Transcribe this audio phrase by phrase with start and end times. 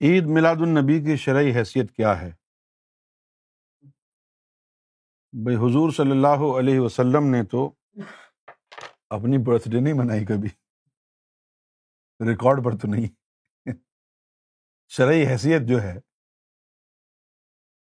[0.00, 2.30] عید میلاد النبی کی شرعی حیثیت کیا ہے؟
[5.32, 7.74] بھائی حضور صلی اللہ علیہ وسلم نے تو
[9.10, 10.48] اپنی برتھ ڈے نہیں منائی کبھی۔
[12.30, 13.08] ریکارڈ پر تو نہیں۔
[14.88, 15.98] شرعی حیثیت جو ہے،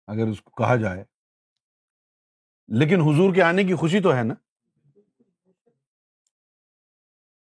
[0.06, 1.04] اگر اس کو کہا جائے۔
[2.68, 4.34] لیکن حضور کے آنے کی خوشی تو ہے نا؟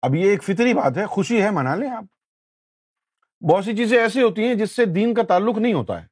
[0.03, 2.14] اب یہ ایک فطری بات ہے، خوشی ہے، منا لیں آپ۔
[3.51, 6.07] بہت سی چیزیں ایسی ہوتی ہیں جس سے دین کا تعلق نہیں ہوتا ہے۔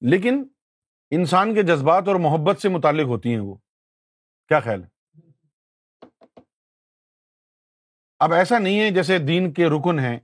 [0.00, 0.44] لیکن
[1.10, 3.54] انسان کے جذبات اور محبت سے متعلق ہوتی ہیں وہ۔
[4.48, 5.20] کیا خیال ہے؟
[8.18, 10.18] اب ایسا نہیں ہے جیسے دین کے رکن ہیں۔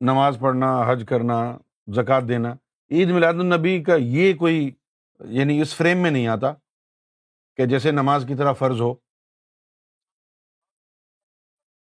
[0.00, 1.58] نماز پڑھنا، حج کرنا،
[1.94, 2.54] زکوٰۃ دینا۔
[2.90, 4.70] عید میلاد النبی کا یہ کوئی
[5.20, 6.52] یعنی اس فریم میں نہیں آتا
[7.56, 9.05] کہ جیسے نماز کی طرح فرض ہو۔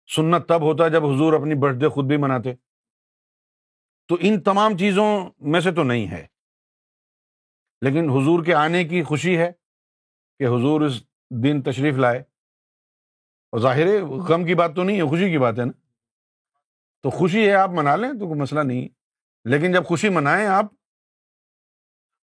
[0.06, 2.54] سنت تب ہوتا جب حضور اپنی برتھ ڈے خود بھی مناتے۔
[4.08, 6.26] تو ان تمام چیزوں میں سے تو نہیں ہے۔
[7.80, 9.52] لیکن حضور کے آنے کی خوشی ہے
[10.38, 11.02] کہ حضور اس
[11.44, 12.18] دن تشریف لائے۔
[13.50, 15.72] اور ظاہر غم کی بات تو نہیں ہے، خوشی کی بات ہے نا۔
[17.02, 18.88] تو خوشی ہے، آپ منا لیں تو کوئی مسئلہ نہیں۔
[19.44, 20.64] لیکن جب خوشی منائیں آپ،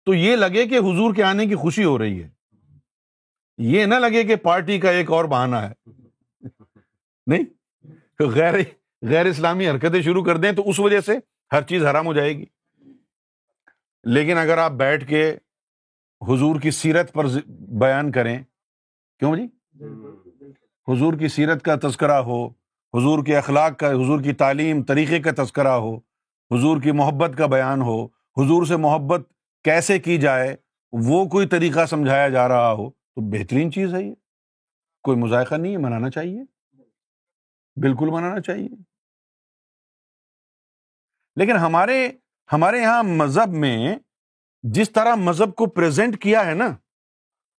[0.06, 2.30] تو یہ لگے کہ حضور کے آنے کی خوشی ہو رہی ہے۔
[3.58, 5.90] یہ نہ لگے کہ پارٹی کا ایک اور بہانہ ہے۔
[7.28, 7.55] نہیں؟
[8.20, 8.54] غیر
[9.02, 11.12] غیر اسلامی حرکتیں شروع کر دیں تو اس وجہ سے
[11.52, 12.46] ہر چیز حرام ہو جائے گی۔
[14.04, 15.38] لیکن اگر آپ بیٹھ کے
[16.28, 17.26] حضور کی سیرت پر
[17.72, 18.44] بیان کریں،
[19.20, 19.48] کیوں جی؟
[20.88, 22.48] حضور کی سیرت کا تذکرہ ہو،
[22.94, 25.96] حضور کے اخلاق کا، حضور کی تعلیم، طریقے کا تذکرہ ہو،
[26.52, 28.06] حضور کی محبت کا بیان ہو،
[28.38, 29.22] حضور سے محبت
[29.64, 30.56] کیسے کی جائے،
[30.92, 34.14] وہ کوئی طریقہ سمجھایا جا رہا ہو، تو بہترین چیز ہے یہ۔
[35.04, 36.55] کوئی مذائقہ نہیں ہے، منانا چاہیے۔
[37.82, 38.68] بالکل منانا چاہیے۔
[41.36, 42.12] لیکن ہمارے
[42.54, 43.96] ہمارے یہاں مذہب میں
[44.64, 46.78] جس طرح مذہب کو پرزینٹ کیا ہے نا،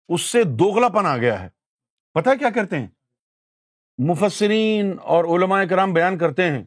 [0.08, 1.48] اس سے دوگلا پن آ گیا ہے۔
[2.14, 2.86] پتا کیا کرتے ہیں؟
[3.98, 6.64] مفسرین اور علماء کرام بیان کرتے ہیں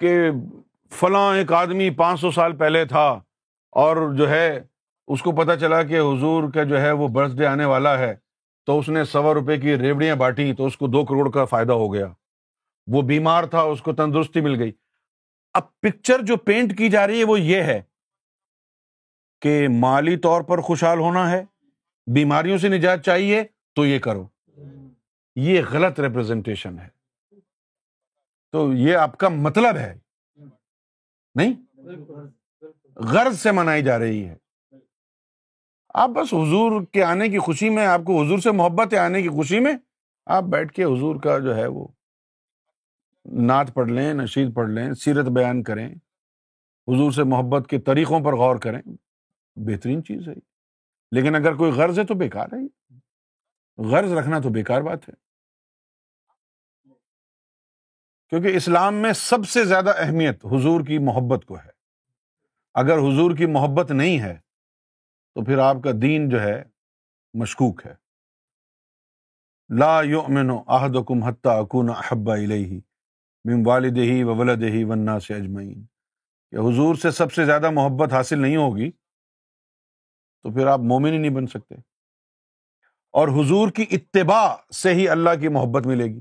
[0.00, 0.30] کہ
[0.90, 3.20] فلاں ایک آدمی پانچ سو سال پہلے تھا
[3.70, 4.64] اور جو ہے،
[5.08, 8.14] اس کو پتا چلا کہ حضور کا جو ہے وہ برتھ ڈے آنے والا ہے۔
[8.66, 11.72] تو اس نے سوا روپے کی ریوڑیاں بانٹی تو اس کو دو کروڑ کا فائدہ
[11.72, 12.06] ہو گیا۔
[12.86, 14.72] وہ بیمار تھا، اس کو تندرستی مل گئی۔
[15.54, 17.82] اب پکچر جو پینٹ کی جا رہی ہے، وہ یہ ہے
[19.40, 21.44] کہ مالی طور پر خوشحال ہونا ہے،
[22.14, 23.42] بیماریوں سے نجات چاہیے،
[23.74, 24.26] تو یہ کرو۔
[25.36, 26.88] یہ غلط ریپرزینٹیشن ہے۔
[28.52, 29.98] تو یہ آپ کا مطلب ہے۔
[31.34, 31.78] نہیں؟
[32.96, 34.36] غرض سے منائی جا رہی ہے۔
[35.94, 39.22] آپ بس حضور کے آنے کی خوشی میں، آپ کو حضور سے محبت ہے آنے
[39.22, 39.72] کی خوشی میں،
[40.26, 41.88] آپ بیٹھ کے حضور کا جو ہے وہ
[43.32, 45.94] نعت پڑھ لیں، نشید پڑھ لیں، سیرت بیان کریں،
[46.88, 48.82] حضور سے محبت کے طریقوں پر غور کریں،
[49.56, 50.34] بہترین چیز ہے
[51.10, 52.96] لیکن اگر کوئی غرض ہے تو بیکار ہے
[53.88, 55.14] غرض رکھنا تو بیکار بات ہے۔
[58.28, 61.70] کیونکہ اسلام میں سب سے زیادہ اہمیت حضور کی محبت کو ہے۔
[62.74, 64.38] اگر حضور کی محبت نہیں ہے،
[65.34, 66.64] تو پھر آپ کا دین جو ہے،
[67.34, 67.94] مشکوک ہے۔
[69.78, 72.80] لا یؤمن احدکم حتی اکون احب الیہ۔
[73.46, 75.84] من والدہ و ولدہ والناس اجمعین۔
[76.50, 78.90] کہ حضور سے سب سے زیادہ محبت حاصل نہیں ہوگی
[80.42, 81.74] تو پھر آپ مومن ہی نہیں بن سکتے۔
[83.12, 86.20] اور حضور کی اتباع سے ہی اللہ کی محبت ملے گی۔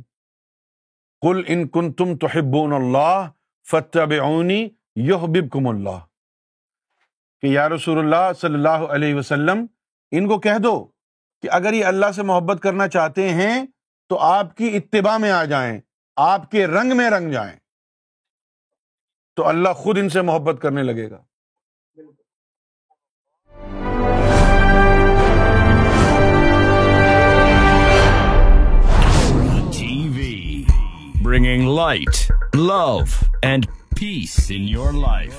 [1.22, 2.28] کل ان کن تم تو
[2.76, 3.30] اللہ
[3.72, 4.16] فتح
[4.96, 6.00] یحببکم اللہ۔
[7.42, 9.66] کہ یا رسول اللہ صلی اللہ علیہ وسلم،
[10.12, 10.86] ان کو کہہ دو
[11.42, 13.66] کہ اگر یہ اللہ سے محبت کرنا چاہتے ہیں
[14.10, 15.82] تو آپ کی اتباع میں آ جائیں۔
[16.16, 17.56] آپ کے رنگ میں رنگ جائیں
[19.36, 21.22] تو اللہ خود ان سے محبت کرنے لگے گا۔
[31.22, 33.00] Bringing light love
[33.42, 33.66] and
[34.00, 35.34] peace in your life